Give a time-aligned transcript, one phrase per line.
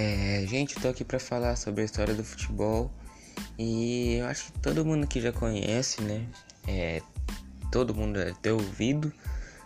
[0.00, 2.88] É, gente, tô aqui para falar sobre a história do futebol
[3.58, 6.24] e eu acho que todo mundo aqui já conhece, né?
[6.68, 7.02] É,
[7.72, 9.12] todo mundo deve ter ouvido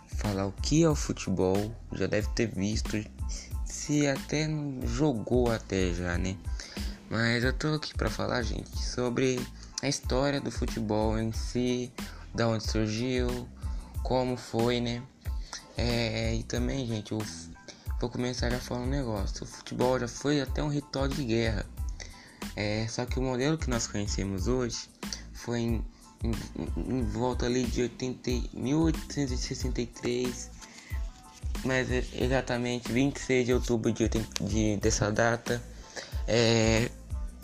[0.07, 3.05] falar o que é o futebol, já deve ter visto,
[3.63, 4.49] se até
[4.87, 6.35] jogou até já, né?
[7.11, 9.39] Mas eu tô aqui para falar, gente, sobre
[9.83, 11.93] a história do futebol em si,
[12.33, 13.47] da onde surgiu,
[14.01, 15.03] como foi, né?
[15.77, 17.21] É, e também, gente, eu
[18.03, 19.45] vou começar já falando um negócio.
[19.45, 21.65] O futebol já foi até um ritual de guerra.
[22.53, 24.89] É, só que o modelo que nós conhecemos hoje
[25.31, 25.85] foi em,
[26.21, 26.31] em,
[26.75, 30.51] em volta ali de 80, 1863,
[31.63, 34.09] mas é exatamente 26 de outubro de,
[34.41, 35.63] de dessa data.
[36.27, 36.91] É,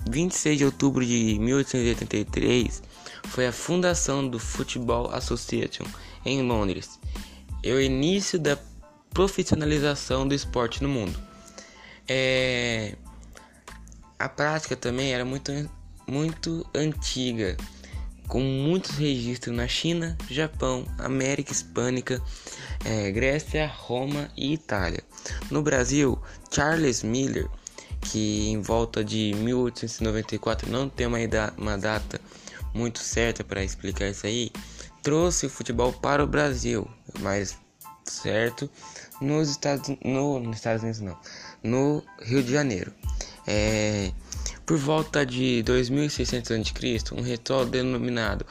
[0.09, 2.83] 26 de outubro de 1883
[3.29, 5.85] foi a fundação do Football Association
[6.25, 6.99] em Londres
[7.63, 8.57] e o início da
[9.09, 11.19] profissionalização do esporte no mundo.
[12.07, 12.95] É...
[14.17, 15.51] A prática também era muito,
[16.05, 17.55] muito antiga,
[18.27, 22.21] com muitos registros na China, Japão, América Hispânica,
[22.85, 25.01] é, Grécia, Roma e Itália.
[25.49, 27.47] No Brasil, Charles Miller,
[28.01, 31.17] que em volta de 1894 não tem uma,
[31.57, 32.19] uma data
[32.73, 34.51] muito certa para explicar isso aí,
[35.01, 36.87] trouxe o futebol para o Brasil,
[37.19, 37.57] mas
[38.09, 38.69] certo
[39.21, 41.17] nos Estados, no, nos Estados Unidos não,
[41.63, 42.93] no Rio de Janeiro.
[43.47, 44.11] É,
[44.65, 48.45] por volta de 2600 a.C., um ritual denominado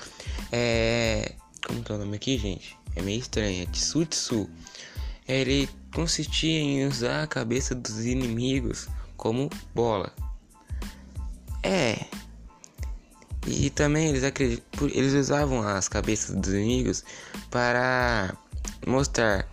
[0.50, 1.34] é,
[1.66, 2.76] como tá o nome aqui, gente?
[2.96, 4.48] É meio estranho, é Tsutsu.
[5.26, 10.12] Ele consistia em usar a cabeça dos inimigos como bola.
[11.62, 12.06] É,
[13.46, 14.22] e também eles,
[14.94, 17.04] eles usavam as cabeças dos inimigos
[17.50, 18.34] para
[18.86, 19.48] mostrar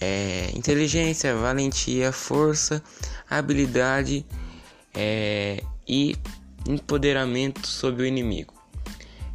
[0.00, 2.82] é, inteligência, valentia, força,
[3.28, 4.24] habilidade
[4.94, 6.16] é, e
[6.68, 8.54] empoderamento sobre o inimigo.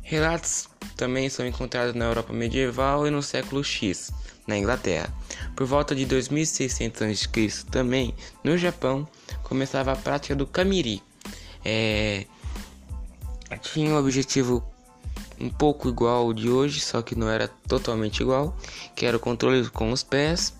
[0.01, 0.67] Relatos
[0.97, 4.11] também são encontrados na Europa medieval e no século X,
[4.45, 5.11] na Inglaterra.
[5.55, 9.07] Por volta de 2600 a.C., também no Japão,
[9.43, 11.01] começava a prática do kamiri.
[11.63, 12.25] É,
[13.61, 14.63] tinha um objetivo
[15.41, 18.55] um pouco igual ao de hoje, só que não era totalmente igual,
[18.95, 20.53] que era o controle com os pés,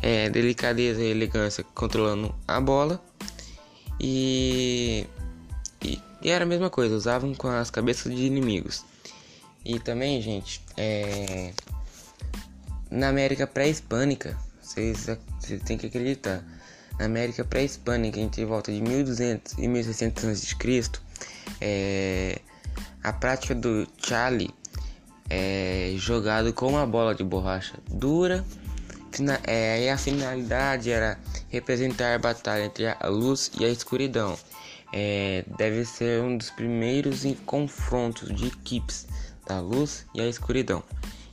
[0.00, 3.00] é, delicadeza e elegância controlando a bola
[4.00, 5.06] e,
[5.82, 8.84] e, e, era a mesma coisa, usavam com as cabeças de inimigos.
[9.64, 11.52] E também, gente, é,
[12.90, 15.06] na América pré-hispânica, vocês,
[15.40, 16.44] vocês têm que acreditar,
[16.98, 20.90] na América pré-hispânica, entre volta de 1200 e 1600 a.C.,
[21.60, 22.40] é,
[23.02, 24.50] a prática do Charlie
[25.28, 28.44] é jogado com uma bola de borracha dura.
[29.46, 31.18] É, e a finalidade era
[31.50, 34.38] representar a batalha entre a luz e a escuridão.
[34.92, 39.06] É, deve ser um dos primeiros confrontos de equipes
[39.46, 40.82] da luz e a escuridão.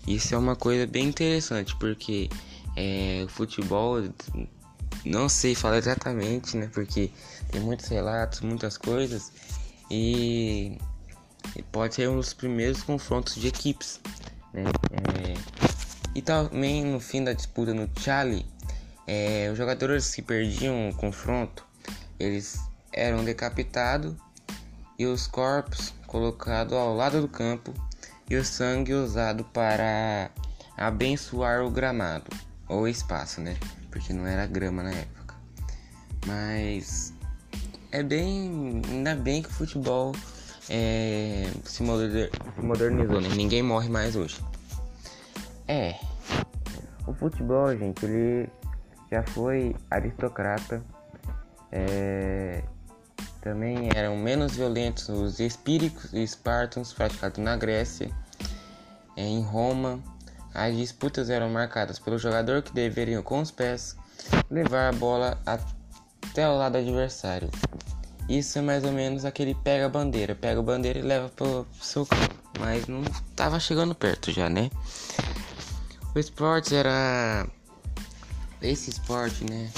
[0.05, 2.29] Isso é uma coisa bem interessante porque
[2.75, 4.03] é, o futebol
[5.05, 6.69] não sei falar exatamente, né?
[6.73, 7.11] Porque
[7.51, 9.31] tem muitos relatos, muitas coisas
[9.89, 10.77] e,
[11.55, 13.99] e pode ser um dos primeiros confrontos de equipes.
[14.53, 14.63] Né?
[14.91, 15.33] É,
[16.15, 18.45] e também no fim da disputa no Charlie,
[19.07, 21.65] é, os jogadores que perdiam o confronto,
[22.19, 22.59] eles
[22.91, 24.15] eram decapitados
[24.97, 27.73] e os corpos colocados ao lado do campo
[28.29, 30.29] e o sangue usado para
[30.77, 32.29] abençoar o gramado
[32.67, 33.57] ou espaço, né?
[33.89, 35.35] Porque não era grama na época.
[36.25, 37.13] Mas
[37.91, 38.81] é bem.
[38.87, 40.13] Ainda bem que o futebol
[40.69, 43.29] é, se modernizou, né?
[43.35, 44.39] Ninguém morre mais hoje.
[45.67, 45.95] É.
[47.07, 48.49] O futebol, gente, ele
[49.11, 50.83] já foi aristocrata.
[51.71, 52.63] É,
[53.41, 58.11] também eram menos violentos os espíritos e espartanos praticados na Grécia.
[59.17, 59.99] É, em Roma,
[60.53, 63.95] as disputas eram marcadas pelo jogador que deveria, com os pés,
[64.49, 67.49] levar a bola até o lado adversário.
[68.29, 71.65] Isso é mais ou menos aquele pega a bandeira, pega a bandeira e leva pro
[71.81, 72.35] seu campo.
[72.59, 73.03] Mas não
[73.35, 74.69] tava chegando perto já, né?
[76.15, 77.47] O esporte era.
[78.61, 79.71] Esse esporte, né?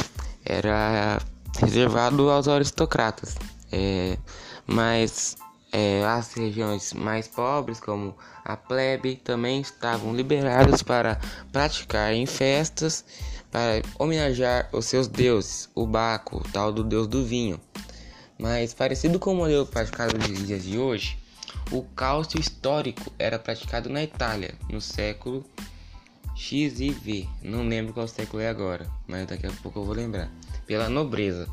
[0.44, 1.21] Era
[1.59, 3.36] reservado aos aristocratas.
[3.71, 4.18] É,
[4.68, 5.38] mas
[5.71, 8.13] é, as regiões mais pobres, como
[8.44, 11.18] a plebe, também estavam liberadas para
[11.53, 13.06] praticar em festas
[13.50, 17.59] para homenagear os seus deuses, o Baco, tal do deus do vinho.
[18.41, 21.15] Mas parecido com o modelo praticado nos dias de hoje,
[21.71, 25.45] o cálcio histórico era praticado na Itália no século
[26.35, 27.27] X e V.
[27.43, 30.27] Não lembro qual século é agora, mas daqui a pouco eu vou lembrar.
[30.65, 31.47] Pela nobreza.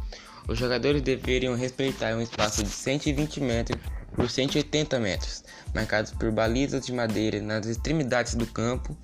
[0.48, 3.78] Os jogadores deveriam respeitar um espaço de 120 metros
[4.14, 5.44] por 180 metros,
[5.74, 8.96] marcados por balizas de madeira nas extremidades do campo.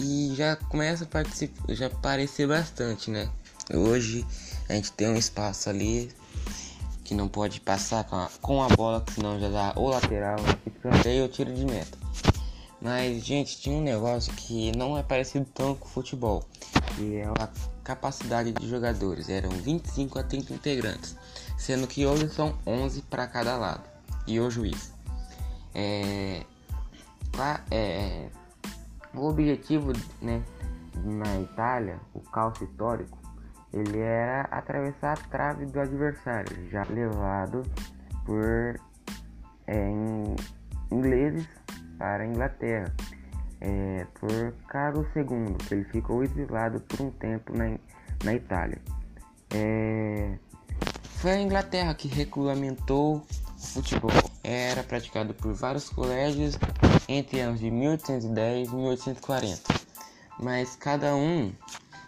[0.00, 3.28] E já começa a participar, já aparecer bastante, né?
[3.70, 4.24] Hoje
[4.66, 6.10] a gente tem um espaço ali
[7.12, 11.24] que não pode passar com a, com a bola, senão já dá ou lateral, escanteio
[11.24, 11.98] ou tiro de meta.
[12.80, 16.42] Mas, gente, tinha um negócio que não é parecido tão com o futebol,
[16.96, 17.50] que é a
[17.84, 19.28] capacidade de jogadores.
[19.28, 21.14] Eram 25 a 30 integrantes,
[21.58, 23.84] sendo que hoje são 11 para cada lado
[24.26, 24.90] e o juiz.
[25.74, 26.42] É,
[27.70, 28.28] é,
[29.12, 29.92] o objetivo
[30.22, 30.42] né,
[31.04, 33.21] na Itália, o calço histórico,
[33.72, 37.62] ele era atravessar a trave do adversário, já levado
[38.26, 38.78] por
[39.66, 39.90] é,
[40.90, 41.48] ingleses
[41.98, 42.92] para a Inglaterra,
[43.60, 47.78] é, por Carlos II, que ele ficou exilado por um tempo na,
[48.24, 48.78] na Itália.
[49.54, 50.36] É,
[51.16, 53.24] foi a Inglaterra que regulamentou
[53.56, 54.10] o futebol.
[54.44, 56.58] Era praticado por vários colégios
[57.08, 59.62] entre anos de 1810 e 1840,
[60.40, 61.52] mas cada um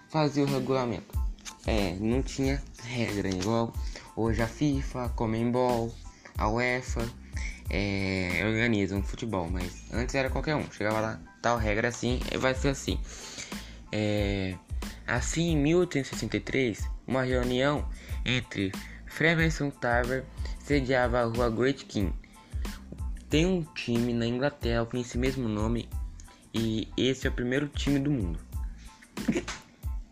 [0.08, 1.23] fazia o regulamento.
[1.66, 3.72] É, não tinha regra igual
[4.14, 5.94] hoje a FIFA, a Comembol,
[6.36, 7.08] a UEFA
[7.70, 10.70] é, organizam futebol, mas antes era qualquer um.
[10.70, 13.00] Chegava lá, tal regra assim, vai ser assim.
[13.90, 14.54] É,
[15.06, 17.88] assim, em 1863, uma reunião
[18.24, 18.72] entre
[19.06, 20.24] Freemason Tower
[20.58, 22.12] sediava a rua Great King.
[23.28, 25.88] Tem um time na Inglaterra com esse mesmo nome
[26.52, 28.38] e esse é o primeiro time do mundo.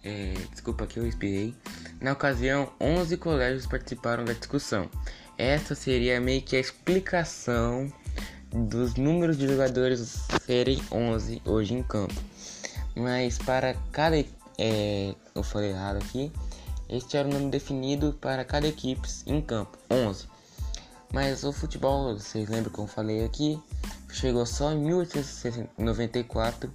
[0.04, 1.54] É, desculpa que eu espirrei.
[2.00, 4.90] Na ocasião, 11 colégios participaram da discussão.
[5.38, 7.93] Essa seria meio que a explicação
[8.52, 12.14] dos números de jogadores serem 11 hoje em campo.
[12.94, 14.22] Mas para cada.
[14.58, 16.31] É, eu falei errado aqui.
[16.88, 20.26] Este era o número definido para cada equipe em campo: 11.
[21.12, 23.58] Mas o futebol, vocês lembram que eu falei aqui,
[24.10, 26.72] chegou só em 1894.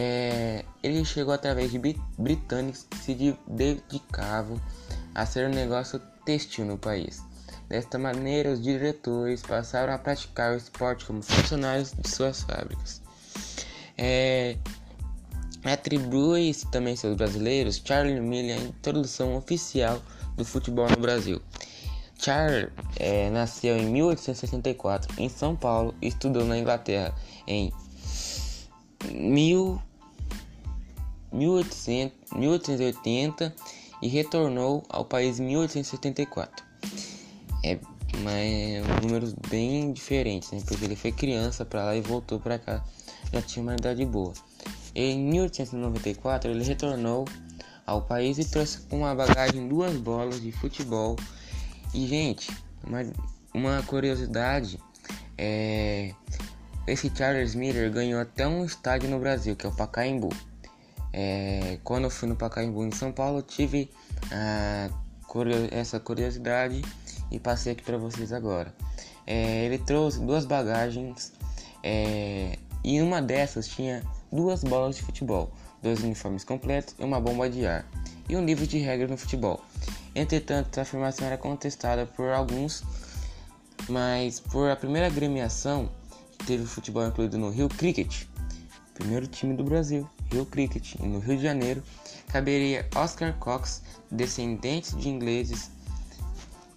[0.00, 1.80] É, ele chegou através de
[2.16, 4.60] britânicos que se dedicavam
[5.12, 7.20] a ser um negócio têxtil no país.
[7.68, 13.02] Desta maneira, os diretores passaram a praticar o esporte como funcionários de suas fábricas.
[13.96, 14.56] É,
[15.64, 20.00] Atribui-se também seus brasileiros Charlie Miller a introdução oficial
[20.36, 21.42] do futebol no Brasil.
[22.20, 27.12] Charles é, nasceu em 1864 em São Paulo e estudou na Inglaterra
[27.48, 27.72] em
[29.12, 29.80] mil,
[31.32, 33.54] 1800, 1880
[34.02, 36.68] e retornou ao país em 1874
[37.64, 37.78] é
[38.20, 40.60] mas números bem diferentes, né?
[40.66, 42.84] Porque ele foi criança para lá e voltou para cá,
[43.32, 44.32] já tinha uma idade boa.
[44.94, 47.26] Em 1894 ele retornou
[47.86, 51.16] ao país e trouxe com uma bagagem duas bolas de futebol.
[51.94, 52.50] E gente,
[52.84, 53.00] uma,
[53.54, 54.78] uma curiosidade
[55.36, 56.12] é
[56.86, 60.30] esse Charles Miller ganhou até um estádio no Brasil, que é o Pacaembu.
[61.20, 63.90] É, quando eu fui no Pacaembu em São Paulo, tive
[64.30, 64.88] ah,
[65.72, 66.80] essa curiosidade
[67.28, 68.72] e passei aqui para vocês agora.
[69.26, 71.32] É, ele trouxe duas bagagens
[71.82, 75.50] é, e uma dessas tinha duas bolas de futebol,
[75.82, 77.84] dois uniformes completos e uma bomba de ar
[78.28, 79.60] e um livro de regras no futebol.
[80.14, 82.84] Entretanto, essa afirmação era contestada por alguns,
[83.88, 85.90] mas por a primeira agremiação
[86.38, 88.22] que teve o futebol incluído no Rio Cricket,
[88.94, 91.82] primeiro time do Brasil, Rio Cricket, e no Rio de Janeiro,
[92.28, 95.70] caberia Oscar Cox, descendente de ingleses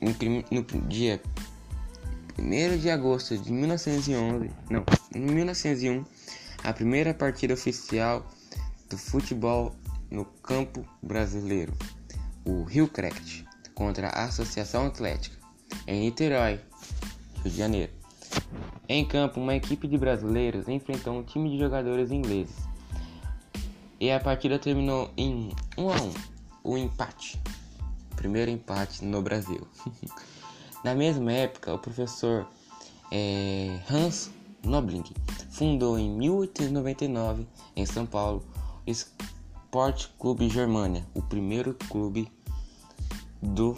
[0.01, 0.13] no
[0.87, 1.21] dia
[2.39, 6.03] 1 de agosto de 1911, não, em 1901,
[6.63, 8.25] a primeira partida oficial
[8.89, 9.75] do futebol
[10.09, 11.73] no campo brasileiro,
[12.45, 13.43] o Rio Cricket,
[13.75, 15.37] contra a Associação Atlética,
[15.87, 16.59] em Niterói,
[17.43, 17.91] Rio de Janeiro.
[18.89, 22.70] Em campo, uma equipe de brasileiros enfrentou um time de jogadores ingleses.
[24.01, 26.13] E a partida terminou em 1 a 1,
[26.63, 27.39] o empate
[28.21, 29.67] primeiro empate no Brasil.
[30.85, 32.47] Na mesma época, o professor
[33.11, 34.29] é, Hans
[34.63, 35.03] Nobling
[35.49, 38.45] fundou em 1899 em São Paulo
[38.85, 42.31] o Sport Clube Germania, o primeiro clube
[43.41, 43.75] do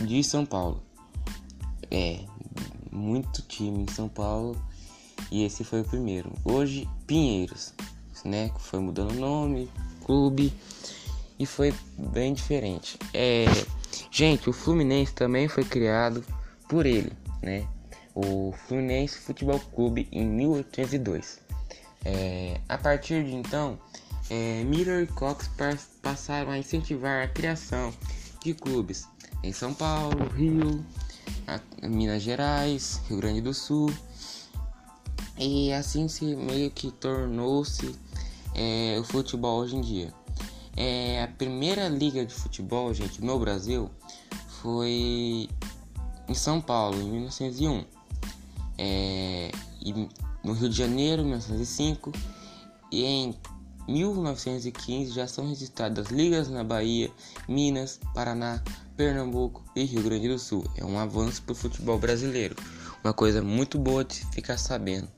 [0.00, 0.82] de São Paulo.
[1.90, 2.24] É
[2.90, 4.56] muito time em São Paulo
[5.30, 6.32] e esse foi o primeiro.
[6.44, 7.74] Hoje Pinheiros,
[8.26, 8.50] né?
[8.58, 9.70] Foi mudando o nome,
[10.04, 10.52] clube
[11.38, 12.98] e foi bem diferente.
[13.12, 13.46] É,
[14.10, 16.24] gente, o Fluminense também foi criado
[16.68, 17.66] por ele, né?
[18.14, 21.40] O Fluminense Futebol Clube em 1802.
[22.04, 23.78] É, a partir de então,
[24.30, 25.50] é, Miller e Cox
[26.02, 27.92] passaram a incentivar a criação
[28.42, 29.06] de clubes
[29.42, 30.84] em São Paulo, Rio,
[31.82, 33.92] Minas Gerais, Rio Grande do Sul.
[35.38, 37.94] E assim se meio que tornou-se
[38.56, 40.12] é, o futebol hoje em dia.
[40.76, 43.90] É, a primeira liga de futebol, gente, no Brasil
[44.62, 45.48] foi
[46.28, 47.84] em São Paulo, em 1901.
[48.78, 49.50] É,
[50.42, 52.12] no Rio de Janeiro, em 1905.
[52.90, 53.34] E em
[53.88, 57.10] 1915 já são registradas ligas na Bahia,
[57.48, 58.62] Minas, Paraná,
[58.96, 60.64] Pernambuco e Rio Grande do Sul.
[60.76, 62.56] É um avanço para o futebol brasileiro,
[63.04, 65.08] uma coisa muito boa de ficar sabendo.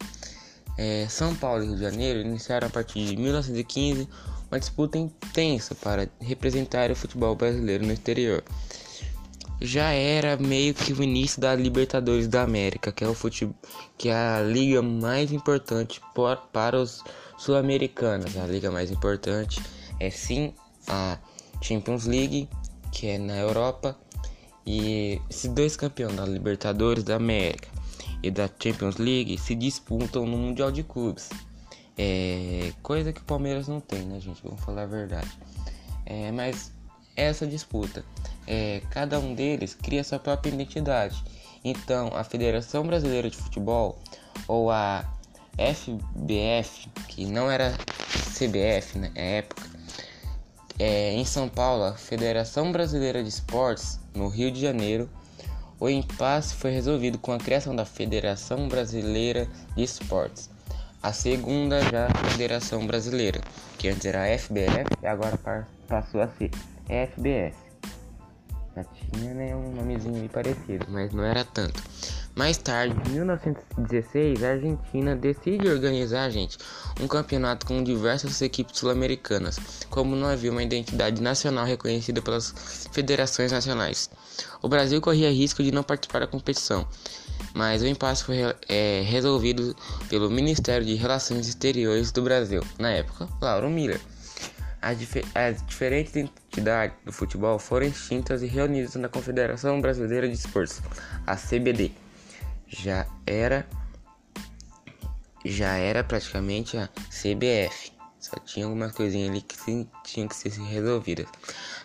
[0.78, 4.08] É, São Paulo e Rio de Janeiro iniciaram a partir de 1915
[4.48, 8.44] uma disputa intensa para representar o futebol brasileiro no exterior.
[9.60, 13.56] Já era meio que o início da Libertadores da América, que é, o futebol,
[13.98, 17.02] que é a liga mais importante por, para os
[17.36, 18.36] sul-americanos.
[18.36, 19.60] A liga mais importante
[19.98, 20.54] é sim
[20.86, 21.18] a
[21.60, 22.48] Champions League
[22.92, 23.96] que é na Europa.
[24.64, 27.77] E esses dois campeões da Libertadores da América
[28.22, 31.28] e da Champions League se disputam no Mundial de Clubes.
[31.96, 34.40] É coisa que o Palmeiras não tem, né, gente?
[34.42, 35.30] Vamos falar a verdade.
[36.06, 36.72] É, mas
[37.16, 38.04] essa disputa,
[38.46, 41.22] é, cada um deles cria sua própria identidade.
[41.64, 43.98] Então, a Federação Brasileira de Futebol
[44.46, 45.04] ou a
[45.58, 47.76] FBF, que não era
[48.32, 49.68] CBF na época,
[50.78, 55.10] é, em São Paulo, a Federação Brasileira de Esportes, no Rio de Janeiro,
[55.80, 60.50] o impasse foi resolvido com a criação da Federação Brasileira de Esportes,
[61.02, 63.40] a segunda já Federação Brasileira,
[63.78, 65.38] que antes era a FBF e agora
[65.86, 66.50] passou a ser
[66.88, 67.54] FBS.
[68.74, 71.82] Já tinha né, um nomezinho parecido, mas não era tanto.
[72.38, 76.56] Mais tarde, em 1916, a Argentina decide organizar, gente,
[77.00, 79.58] um campeonato com diversas equipes sul-americanas,
[79.90, 84.08] como não havia uma identidade nacional reconhecida pelas federações nacionais.
[84.62, 86.86] O Brasil corria risco de não participar da competição,
[87.54, 88.36] mas o impasse foi
[88.68, 89.74] é, resolvido
[90.08, 94.00] pelo Ministério de Relações Exteriores do Brasil, na época, Lauro Miller.
[94.80, 100.34] As, dif as, diferentes entidades do futebol foram extintas e reunidas na Confederação Brasileira de
[100.34, 100.80] Esportes,
[101.26, 101.90] a CBD
[102.68, 103.66] já era
[105.44, 107.92] já era praticamente a CBF.
[108.20, 109.56] Só tinha algumas coisinhas ali que
[110.04, 111.26] tinham que ser resolvidas.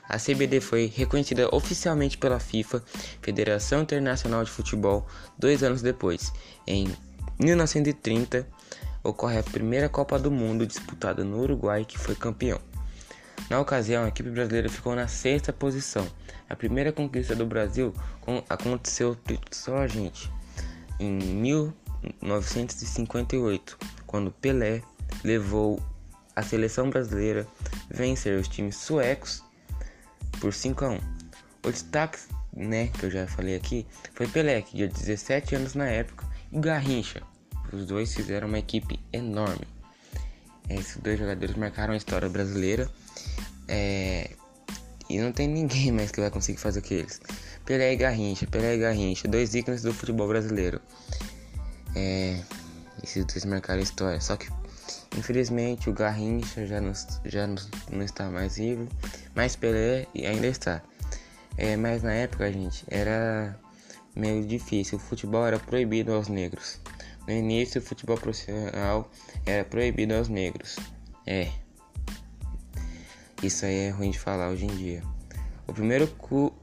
[0.10, 2.84] A CBD foi reconhecida oficialmente pela FIFA,
[3.22, 6.34] Federação Internacional de Futebol, dois anos depois.
[6.68, 6.94] Em
[7.40, 8.46] 1930,
[9.04, 12.60] ocorre a primeira Copa do Mundo disputada no Uruguai, que foi campeão.
[13.50, 16.06] Na ocasião, a equipe brasileira ficou na sexta posição.
[16.50, 17.94] A primeira conquista do Brasil
[18.50, 19.16] aconteceu
[19.52, 20.30] só a gente
[21.04, 21.18] em
[22.22, 24.82] 1958, quando Pelé
[25.24, 25.82] levou
[26.36, 27.48] a seleção brasileira
[27.90, 29.44] vencer os times suecos
[30.40, 31.00] por 5 a 1.
[31.66, 32.20] O destaque,
[32.52, 36.60] né, que eu já falei aqui, foi Pelé, que tinha 17 anos na época, e
[36.60, 37.22] Garrincha.
[37.72, 39.66] Os dois fizeram uma equipe enorme.
[40.70, 42.90] Esses dois jogadores marcaram a história brasileira.
[43.68, 44.32] É...
[45.10, 47.20] E não tem ninguém mais que vai conseguir fazer o que eles.
[47.66, 50.82] Pelé e Garrincha, Pelé e Garrincha, dois ícones do futebol brasileiro.
[51.96, 52.42] É,
[53.02, 54.20] esses dois marcaram a história.
[54.20, 54.50] Só que,
[55.18, 56.92] infelizmente, o Garrincha já não,
[57.26, 57.56] já não,
[57.92, 58.88] não está mais vivo,
[59.34, 60.82] mas Pelé ainda está.
[61.58, 63.58] É, mas na época, gente, era
[64.16, 64.98] meio difícil.
[64.98, 66.80] O futebol era proibido aos negros.
[67.28, 69.10] No início, o futebol profissional
[69.46, 70.76] era proibido aos negros.
[71.26, 71.50] É.
[73.42, 75.04] Isso aí é ruim de falar hoje em dia.
[75.68, 76.08] O primeiro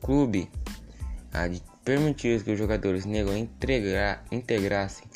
[0.00, 0.50] clube
[1.32, 3.36] a de permitir que os jogadores negros
[4.30, 5.08] integrassem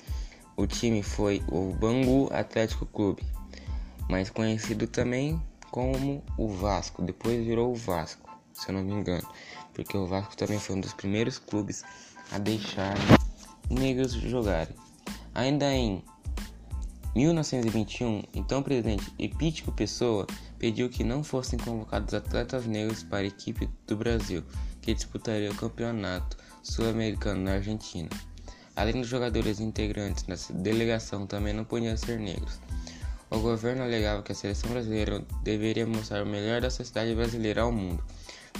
[0.56, 3.22] o time foi o Bangu Atlético Clube,
[4.08, 5.40] mais conhecido também
[5.70, 9.26] como o Vasco, depois virou o Vasco, se eu não me engano,
[9.72, 11.82] porque o Vasco também foi um dos primeiros clubes
[12.30, 12.94] a deixar
[13.68, 14.74] negros jogarem.
[15.34, 16.04] Ainda em
[17.16, 20.26] 1921, então o presidente Epítico Pessoa
[20.58, 24.44] pediu que não fossem convocados atletas negros para a equipe do Brasil,
[24.84, 28.10] que disputaria o campeonato sul-americano na Argentina.
[28.76, 32.60] Além dos jogadores integrantes da delegação, também não podiam ser negros.
[33.30, 37.72] O governo alegava que a seleção brasileira deveria mostrar o melhor da sociedade brasileira ao
[37.72, 38.04] mundo.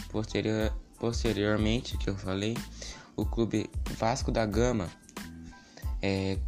[0.08, 2.56] Posterior, posteriormente, que eu falei,
[3.16, 4.88] o clube Vasco da Gama,
[6.00, 6.38] é,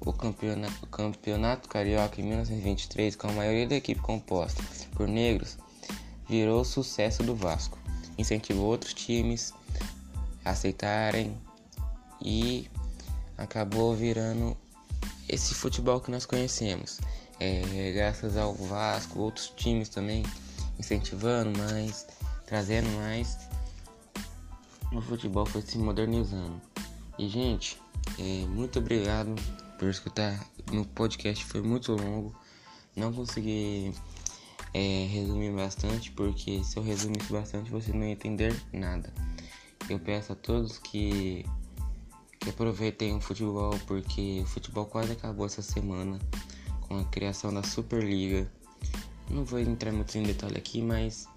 [0.00, 4.60] o, campeonato, o campeonato carioca em 1923, com a maioria da equipe composta
[4.96, 5.56] por negros,
[6.28, 7.83] virou o sucesso do Vasco
[8.18, 9.52] incentivou outros times
[10.44, 11.36] a aceitarem
[12.20, 12.68] e
[13.36, 14.56] acabou virando
[15.28, 17.00] esse futebol que nós conhecemos.
[17.40, 20.22] É, graças ao Vasco, outros times também
[20.78, 22.06] incentivando mais,
[22.46, 23.38] trazendo mais.
[24.92, 26.60] o futebol foi se modernizando.
[27.18, 27.80] E gente,
[28.18, 29.34] é, muito obrigado
[29.78, 30.46] por escutar.
[30.72, 32.34] No podcast foi muito longo.
[32.96, 33.92] Não consegui
[34.74, 39.12] é, resumir bastante, porque se eu resumisse bastante você não ia entender nada.
[39.88, 41.46] Eu peço a todos que,
[42.40, 46.18] que aproveitem o futebol, porque o futebol quase acabou essa semana
[46.80, 48.50] com a criação da Superliga.
[49.30, 51.28] Não vou entrar muito em detalhe aqui, mas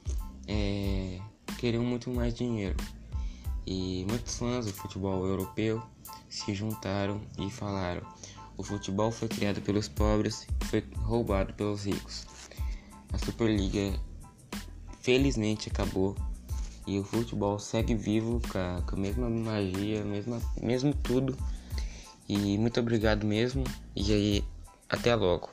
[0.48, 1.20] é,
[1.60, 2.76] queriam muito mais dinheiro.
[3.66, 5.84] E muitos fãs do futebol europeu
[6.30, 8.02] se juntaram e falaram:
[8.56, 12.26] o futebol foi criado pelos pobres foi roubado pelos ricos.
[13.14, 14.00] A Superliga
[15.02, 16.16] felizmente acabou
[16.86, 21.38] e o futebol segue vivo com a, mesma magia, mesma, mesmo tudo.
[22.28, 23.64] E muito obrigado mesmo.
[23.96, 24.44] E aí,
[24.90, 25.50] até logo.